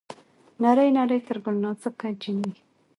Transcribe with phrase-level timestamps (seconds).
[0.61, 2.53] نرۍ نرى تر ګل نازکه جينۍ